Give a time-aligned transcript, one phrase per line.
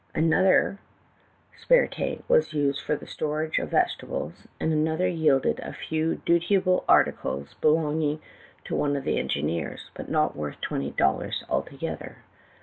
[0.15, 0.79] Another
[1.55, 6.15] spare tank was used for the storage of vegeta bles, and another yielded a few
[6.25, 8.19] dutiable articles belonging
[8.65, 12.15] to one of the engineers, but not worth twenty dollars altogether.